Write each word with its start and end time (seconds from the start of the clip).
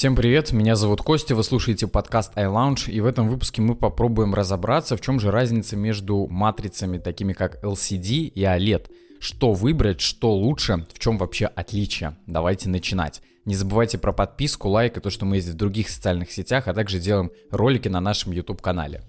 Всем 0.00 0.16
привет, 0.16 0.52
меня 0.52 0.76
зовут 0.76 1.02
Костя, 1.02 1.34
вы 1.34 1.44
слушаете 1.44 1.86
подкаст 1.86 2.32
iLounge, 2.34 2.90
и 2.90 3.02
в 3.02 3.04
этом 3.04 3.28
выпуске 3.28 3.60
мы 3.60 3.74
попробуем 3.74 4.34
разобраться, 4.34 4.96
в 4.96 5.02
чем 5.02 5.20
же 5.20 5.30
разница 5.30 5.76
между 5.76 6.26
матрицами, 6.26 6.96
такими 6.96 7.34
как 7.34 7.62
LCD 7.62 8.28
и 8.28 8.40
OLED. 8.40 8.90
Что 9.20 9.52
выбрать, 9.52 10.00
что 10.00 10.32
лучше, 10.32 10.86
в 10.94 10.98
чем 10.98 11.18
вообще 11.18 11.44
отличие. 11.44 12.16
Давайте 12.26 12.70
начинать. 12.70 13.20
Не 13.44 13.54
забывайте 13.54 13.98
про 13.98 14.14
подписку, 14.14 14.70
лайк 14.70 14.96
и 14.96 15.00
то, 15.00 15.10
что 15.10 15.26
мы 15.26 15.36
есть 15.36 15.48
в 15.48 15.54
других 15.54 15.90
социальных 15.90 16.32
сетях, 16.32 16.66
а 16.66 16.72
также 16.72 16.98
делаем 16.98 17.30
ролики 17.50 17.88
на 17.88 18.00
нашем 18.00 18.32
YouTube-канале. 18.32 19.02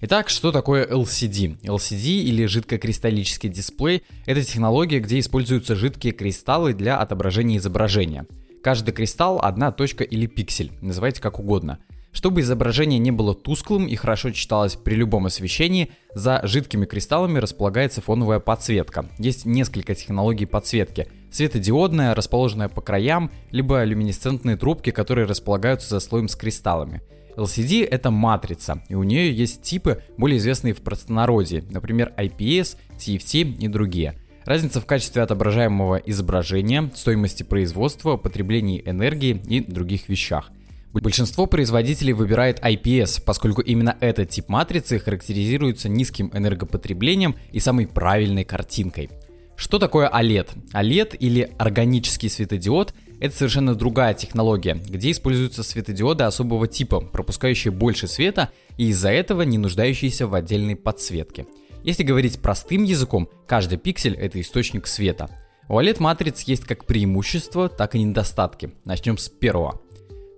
Итак, 0.00 0.30
что 0.30 0.52
такое 0.52 0.86
LCD? 0.86 1.60
LCD 1.60 2.22
или 2.22 2.46
жидкокристаллический 2.46 3.50
дисплей– 3.50 4.04
это 4.24 4.42
технология, 4.42 5.00
где 5.00 5.18
используются 5.18 5.76
жидкие 5.76 6.14
кристаллы 6.14 6.72
для 6.72 6.96
отображения 6.96 7.58
изображения– 7.58 8.24
Каждый 8.62 8.92
кристалл– 8.92 9.40
одна 9.42 9.72
точка 9.72 10.04
или 10.04 10.26
пиксель, 10.26 10.72
называйте 10.82 11.22
как 11.22 11.38
угодно. 11.38 11.78
Чтобы 12.12 12.42
изображение 12.42 12.98
не 12.98 13.10
было 13.10 13.34
тусклым 13.34 13.86
и 13.86 13.94
хорошо 13.96 14.32
читалось 14.32 14.74
при 14.74 14.96
любом 14.96 15.26
освещении, 15.26 15.90
за 16.14 16.40
жидкими 16.42 16.84
кристаллами 16.84 17.38
располагается 17.38 18.02
фоновая 18.02 18.38
подсветка. 18.38 19.08
Есть 19.18 19.46
несколько 19.46 19.94
технологий 19.94 20.44
подсветки. 20.44 21.08
Светодиодная, 21.30 22.14
расположенная 22.14 22.68
по 22.68 22.82
краям, 22.82 23.30
либо 23.50 23.82
люминесцентные 23.82 24.56
трубки, 24.56 24.90
которые 24.90 25.26
располагаются 25.26 25.88
за 25.88 26.00
слоем 26.00 26.28
с 26.28 26.36
кристаллами. 26.36 27.00
LCD— 27.36 27.86
это 27.90 28.10
матрица, 28.10 28.82
и 28.88 28.94
у 28.94 29.04
нее 29.04 29.32
есть 29.32 29.62
типы, 29.62 30.02
более 30.18 30.36
известные 30.36 30.74
в 30.74 30.82
простонародье, 30.82 31.64
например, 31.70 32.12
IPS, 32.18 32.76
TFT 32.98 33.56
и 33.58 33.68
другие— 33.68 34.16
Разница 34.44 34.80
в 34.80 34.86
качестве 34.86 35.22
отображаемого 35.22 35.96
изображения, 35.96 36.90
стоимости 36.94 37.42
производства, 37.42 38.16
потреблении 38.16 38.82
энергии 38.86 39.40
и 39.46 39.60
других 39.60 40.08
вещах. 40.08 40.50
Большинство 40.92 41.46
производителей 41.46 42.14
выбирает 42.14 42.58
IPS, 42.58 43.22
поскольку 43.24 43.60
именно 43.60 43.96
этот 44.00 44.30
тип 44.30 44.48
матрицы 44.48 44.98
характеризуется 44.98 45.88
низким 45.88 46.30
энергопотреблением 46.34 47.36
и 47.52 47.60
самой 47.60 47.86
правильной 47.86 48.44
картинкой. 48.44 49.10
Что 49.56 49.78
такое 49.78 50.10
OLED? 50.10 50.48
OLED 50.72 51.16
или 51.18 51.52
органический 51.58 52.30
светодиод– 52.30 52.94
это 53.20 53.36
совершенно 53.36 53.74
другая 53.74 54.14
технология, 54.14 54.74
где 54.74 55.10
используются 55.10 55.62
светодиоды 55.62 56.24
особого 56.24 56.66
типа, 56.66 57.00
пропускающие 57.00 57.70
больше 57.70 58.08
света 58.08 58.50
и 58.78 58.88
из-за 58.88 59.10
этого 59.10 59.42
не 59.42 59.58
нуждающиеся 59.58 60.26
в 60.26 60.34
отдельной 60.34 60.76
подсветке– 60.76 61.46
если 61.82 62.02
говорить 62.02 62.40
простым 62.40 62.84
языком, 62.84 63.28
каждый 63.46 63.78
пиксель 63.78 64.14
это 64.14 64.40
источник 64.40 64.86
света. 64.86 65.30
У 65.68 65.78
OLED-матриц 65.78 66.42
есть 66.42 66.64
как 66.64 66.84
преимущества, 66.84 67.68
так 67.68 67.94
и 67.94 68.02
недостатки. 68.02 68.72
Начнем 68.84 69.16
с 69.18 69.28
первого. 69.28 69.80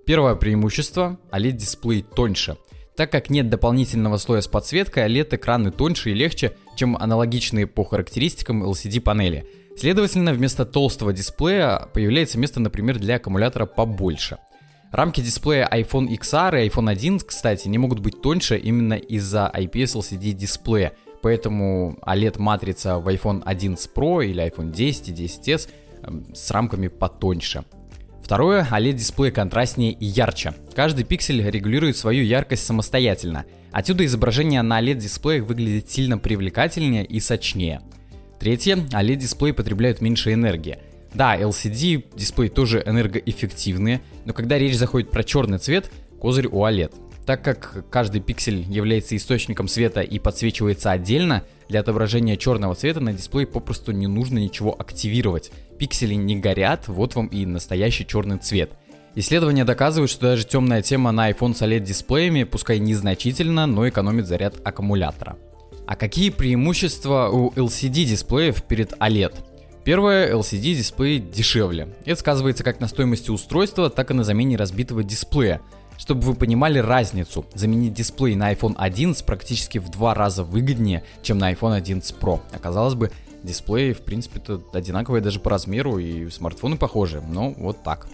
Первое 0.04 0.34
преимущество– 0.34 1.18
OLED-дисплей 1.32 2.02
тоньше. 2.02 2.56
Так 2.96 3.10
как 3.10 3.30
нет 3.30 3.48
дополнительного 3.48 4.18
слоя 4.18 4.42
с 4.42 4.46
подсветкой, 4.46 5.06
OLED-экраны 5.06 5.70
тоньше 5.70 6.10
и 6.10 6.14
легче, 6.14 6.56
чем 6.76 6.96
аналогичные 6.96 7.66
по 7.66 7.84
характеристикам 7.84 8.62
LCD-панели. 8.62 9.46
Следовательно, 9.77 10.34
вместо 10.34 10.66
толстого 10.66 11.12
дисплея 11.12 11.88
появляется 11.94 12.38
место, 12.38 12.60
например, 12.60 12.98
для 12.98 13.16
аккумулятора 13.16 13.64
побольше. 13.64 14.38
Рамки 14.90 15.22
дисплея 15.22 15.66
iPhone 15.72 16.08
XR 16.08 16.62
и 16.62 16.68
iPhone 16.68 16.90
1, 16.90 17.20
кстати, 17.20 17.68
не 17.68 17.78
могут 17.78 18.00
быть 18.00 18.20
тоньше 18.20 18.58
именно 18.58 18.94
из-за 18.94 19.50
IPS 19.54 19.96
LCD 19.96 20.32
дисплея, 20.32 20.92
Поэтому 21.22 21.98
OLED-матрица 22.04 22.98
в 22.98 23.08
iPhone 23.08 23.42
11 23.44 23.90
Pro 23.94 24.24
или 24.26 24.44
iPhone 24.44 24.72
10 24.72 25.08
и 25.08 25.12
10s 25.12 25.68
эм, 26.02 26.26
с 26.34 26.50
рамками 26.50 26.88
потоньше. 26.88 27.64
Второе, 28.22 28.66
OLED-дисплей 28.70 29.30
контрастнее 29.30 29.92
и 29.92 30.04
ярче. 30.04 30.54
Каждый 30.74 31.04
пиксель 31.04 31.42
регулирует 31.48 31.96
свою 31.96 32.24
яркость 32.24 32.66
самостоятельно. 32.66 33.44
Отсюда 33.70 34.04
изображение 34.04 34.62
на 34.62 34.80
OLED-дисплеях 34.80 35.44
выглядит 35.44 35.90
сильно 35.90 36.18
привлекательнее 36.18 37.04
и 37.04 37.20
сочнее. 37.20 37.80
Третье, 38.40 38.77
OLED-дисплей 38.77 39.52
потребляют 39.52 40.00
меньше 40.00 40.32
энергии. 40.32 40.78
Да, 41.14 41.38
LCD-дисплей 41.38 42.48
тоже 42.48 42.82
энергоэффективные, 42.84 44.00
но 44.24 44.32
когда 44.32 44.58
речь 44.58 44.77
заходит 44.77 45.11
про 45.11 45.22
черный 45.22 45.58
цвет, 45.58 45.90
козырь 46.20 46.46
у 46.46 46.64
OLED. 46.64 46.92
Так 47.27 47.42
как 47.42 47.88
каждый 47.88 48.20
пиксель 48.20 48.62
является 48.68 49.16
источником 49.16 49.68
света 49.68 50.00
и 50.00 50.18
подсвечивается 50.18 50.90
отдельно, 50.90 51.44
для 51.68 51.80
отображения 51.80 52.36
черного 52.36 52.74
цвета 52.74 53.00
на 53.00 53.12
дисплее 53.12 53.46
попросту 53.46 53.92
не 53.92 54.08
нужно 54.08 54.38
ничего 54.38 54.74
активировать. 54.78 55.52
Пиксели 55.78 56.14
не 56.14 56.36
горят, 56.36 56.88
вот 56.88 57.14
вам 57.14 57.28
и 57.28 57.46
настоящий 57.46 58.06
черный 58.06 58.38
цвет. 58.38 58.72
Исследования 59.14 59.64
доказывают, 59.64 60.11
что 60.11 60.22
даже 60.22 60.46
темная 60.46 60.82
тема 60.82 61.12
на 61.12 61.30
iPhone 61.30 61.55
с 61.55 61.62
OLED-дисплеями, 61.62 62.44
пускай 62.44 62.78
незначительно, 62.78 63.66
но 63.66 63.88
экономит 63.88 64.27
заряд 64.27 64.55
аккумулятора. 64.64 65.36
А 65.86 65.96
какие 65.96 66.30
преимущества 66.30 67.28
у 67.28 67.50
LCD-дисплеев 67.50 68.62
перед 68.62 68.92
OLED? 68.94 69.34
Первое, 69.84 70.32
LCD-дисплей 70.32 71.18
дешевле. 71.18 71.88
Это 72.05 72.18
сказывается 72.18 72.64
как 72.64 72.80
на 72.80 72.88
стоимости 72.88 73.30
устройства, 73.30 73.90
так 73.90 74.11
и 74.11 74.14
на 74.14 74.24
замене 74.24 74.56
разбитого 74.56 75.02
дисплея. 75.05 75.61
Чтобы 75.97 76.23
вы 76.23 76.35
понимали 76.35 76.79
разницу, 76.79 77.45
заменить 77.55 77.95
дисплей 77.95 78.35
на 78.35 78.53
iPhone 78.53 78.75
11 78.77 79.25
практически 79.25 79.79
в 79.79 79.89
два 79.91 80.14
раза 80.14 80.45
выгоднее, 80.45 81.05
чем 81.23 81.39
на 81.39 81.53
iPhone 81.53 81.77
11 81.77 82.17
Pro. 82.20 82.41
Оказалось 82.53 82.95
бы, 82.95 83.11
дисплеи, 83.42 83.92
в 83.92 84.01
принципе-то, 84.01 84.63
одинаковые 84.73 85.23
даже 85.23 85.41
по 85.41 85.51
размеру 85.51 85.98
и 85.98 86.29
смартфоны 86.30 86.77
похожи, 86.77 87.20
но 87.20 87.51
вот 87.51 87.83
так. 87.83 88.08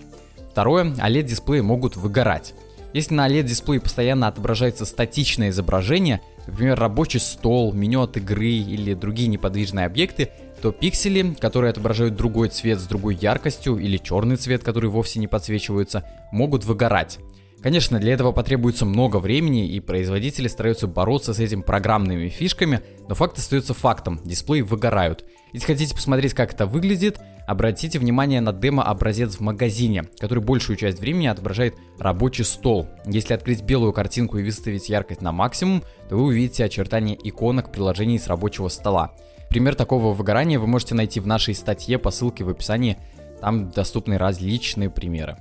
Второе, 0.51 0.85
OLED-дисплеи 0.85 1.61
могут 1.61 1.97
выгорать. 1.97 2.55
Если 2.93 3.15
на 3.15 3.29
OLED-дисплее 3.29 3.81
постоянно 3.81 4.29
отображается 4.29 4.85
статичное 4.87 5.51
изображение, 5.51 6.21
например, 6.47 6.79
рабочий 6.79 7.21
стол, 7.21 7.73
меню 7.73 8.03
от 8.03 8.17
игры 8.17 8.49
или 8.51 8.95
другие 8.95 9.29
неподвижные 9.29 9.87
объекты, 9.87 10.31
то 10.61 10.73
пиксели, 10.73 11.35
которые 11.35 11.71
отображают 11.71 12.17
другой 12.17 12.49
цвет 12.49 12.81
с 12.81 12.87
другой 12.87 13.15
яркостью 13.15 13.79
или 13.79 13.99
черный 13.99 14.37
цвет, 14.37 14.65
который 14.65 14.91
вовсе 14.91 15.21
не 15.21 15.29
подсвечиваются, 15.29 16.05
могут 16.33 16.65
выгорать. 16.65 17.19
Конечно, 17.61 17.99
для 17.99 18.13
этого 18.13 18.31
потребуется 18.31 18.87
много 18.87 19.17
времени, 19.19 19.69
и 19.69 19.81
производители 19.81 20.47
стараются 20.47 20.87
бороться 20.87 21.35
с 21.35 21.41
этим 21.41 21.63
программными 21.63 22.29
фишками, 22.29 22.83
но 23.09 23.17
факт 23.17 23.37
остается 23.37 23.75
фактом, 23.75 24.21
дисплеи 24.25 24.61
выгорают. 24.61 25.25
Если 25.53 25.67
хотите 25.67 25.95
посмотреть, 25.95 26.35
как 26.35 26.53
это 26.53 26.67
выглядит, 26.67 27.19
обратите 27.49 27.99
внимание 27.99 28.41
на 28.41 28.53
демо-образец 28.53 29.37
в 29.37 29.41
магазине, 29.41 30.05
который 30.21 30.43
большую 30.43 30.77
часть 30.77 31.01
времени 31.01 31.27
отображает 31.27 31.75
рабочий 31.99 32.45
стол. 32.45 32.87
Если 33.07 33.35
открыть 33.35 33.63
белую 33.63 33.93
картинку 33.93 34.39
и 34.39 34.45
выставить 34.45 34.89
яркость 34.89 35.23
на 35.23 35.33
максимум, 35.33 35.83
то 36.09 36.17
вы 36.17 36.25
увидите 36.25 36.65
очертания 36.65 37.19
иконок 37.21 37.73
приложений 37.73 38.21
с 38.21 38.29
рабочего 38.29 38.69
стола. 38.69 39.15
Пример 39.49 39.75
такого 39.75 40.13
выгорания 40.13 40.61
вы 40.61 40.67
можете 40.69 40.95
найти 40.95 41.19
в 41.19 41.27
нашей 41.27 41.55
статье 41.55 41.99
по 41.99 42.11
ссылке 42.13 42.45
в 42.45 42.51
описании, 42.51 42.99
там 43.41 43.71
доступны 43.71 44.17
различные 44.17 44.91
примеры. 44.91 45.39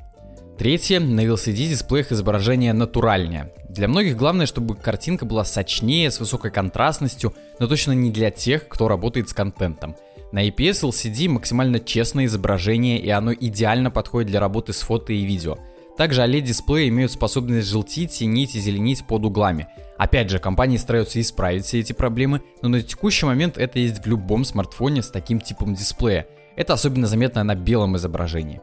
Третье, 0.58 1.00
на 1.00 1.24
LCD-дисплеях 1.24 2.12
изображение 2.12 2.74
натуральнее. 2.74 3.54
Для 3.70 3.88
многих 3.88 4.18
главное, 4.18 4.48
чтобы 4.48 4.76
картинка 4.76 5.24
была 5.24 5.46
сочнее, 5.46 6.10
с 6.10 6.20
высокой 6.20 6.50
контрастностью, 6.50 7.36
но 7.60 7.68
точно 7.68 7.92
не 7.92 8.10
для 8.10 8.32
тех, 8.32 8.68
кто 8.68 8.88
работает 8.88 9.30
с 9.30 9.34
контентом. 9.34 9.96
На 10.32 10.48
IPS 10.48 10.90
LCD 10.90 11.30
максимально 11.30 11.80
честное 11.80 12.26
изображение, 12.26 13.00
и 13.00 13.08
оно 13.10 13.34
идеально 13.34 13.92
подходит 13.92 14.32
для 14.32 14.40
работы 14.40 14.74
с 14.74 14.82
фото 14.82 15.14
и 15.14 15.26
видео. 15.26 15.60
Также 15.96 16.22
OLED-дисплеи 16.22 16.90
имеют 16.90 17.12
способность 17.12 17.68
желтить, 17.68 18.14
синить 18.14 18.56
и 18.56 18.60
зеленить 18.60 19.06
под 19.06 19.26
углами. 19.26 19.68
Опять 20.00 20.32
же, 20.32 20.40
компании 20.40 20.78
стараются 20.78 21.22
исправить 21.22 21.66
все 21.66 21.80
эти 21.80 21.94
проблемы, 21.94 22.42
но 22.64 22.70
на 22.70 22.82
текущий 22.82 23.28
момент 23.28 23.60
это 23.60 23.78
есть 23.78 24.04
в 24.04 24.08
любом 24.08 24.44
смартфоне 24.44 25.04
с 25.04 25.10
таким 25.10 25.40
типом 25.40 25.76
дисплея. 25.76 26.28
Это 26.56 26.74
особенно 26.74 27.06
заметно 27.06 27.44
на 27.44 27.54
белом 27.54 27.96
изображении. 27.96 28.60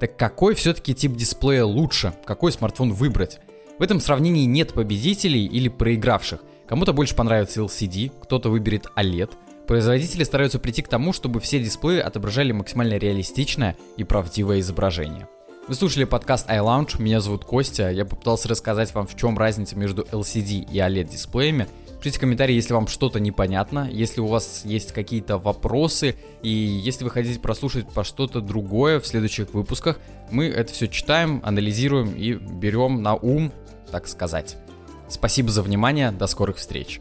Так 0.00 0.16
какой 0.16 0.54
все-таки 0.54 0.94
тип 0.94 1.16
дисплея 1.16 1.64
лучше? 1.64 2.14
Какой 2.24 2.52
смартфон 2.52 2.92
выбрать? 2.92 3.40
В 3.78 3.82
этом 3.82 4.00
сравнении 4.00 4.44
нет 4.44 4.72
победителей 4.72 5.46
или 5.46 5.68
проигравших. 5.68 6.40
Кому-то 6.68 6.92
больше 6.92 7.14
понравится 7.14 7.60
LCD, 7.60 8.12
кто-то 8.20 8.50
выберет 8.50 8.86
OLED. 8.96 9.30
Производители 9.66 10.24
стараются 10.24 10.58
прийти 10.58 10.82
к 10.82 10.88
тому, 10.88 11.12
чтобы 11.12 11.40
все 11.40 11.60
дисплеи 11.60 11.98
отображали 11.98 12.52
максимально 12.52 12.94
реалистичное 12.94 13.76
и 13.96 14.04
правдивое 14.04 14.60
изображение. 14.60 15.28
Вы 15.66 15.74
слушали 15.74 16.04
подкаст 16.04 16.48
iLounge, 16.48 17.00
меня 17.02 17.20
зовут 17.20 17.44
Костя, 17.44 17.90
я 17.90 18.04
попытался 18.04 18.48
рассказать 18.48 18.94
вам, 18.94 19.06
в 19.06 19.16
чем 19.16 19.36
разница 19.36 19.76
между 19.76 20.02
LCD 20.02 20.70
и 20.70 20.78
OLED 20.78 21.10
дисплеями– 21.10 21.66
Пишите 22.00 22.20
комментарии, 22.20 22.54
если 22.54 22.74
вам 22.74 22.86
что-то 22.86 23.18
непонятно, 23.18 23.88
если 23.90 24.20
у 24.20 24.26
вас 24.26 24.62
есть 24.64 24.92
какие-то 24.92 25.36
вопросы, 25.36 26.14
и 26.42 26.48
если 26.48 27.02
вы 27.04 27.10
хотите 27.10 27.40
прослушать 27.40 27.88
по 27.88 28.04
что-то 28.04 28.40
другое 28.40 29.00
в 29.00 29.06
следующих 29.06 29.52
выпусках, 29.52 29.98
мы 30.30 30.46
это 30.46 30.72
все 30.72 30.86
читаем, 30.86 31.40
анализируем 31.44 32.14
и 32.14 32.34
берем 32.34 33.02
на 33.02 33.14
ум, 33.14 33.52
так 33.90 34.06
сказать. 34.06 34.56
Спасибо 35.08 35.50
за 35.50 35.62
внимание, 35.62 36.12
до 36.12 36.28
скорых 36.28 36.58
встреч. 36.58 37.00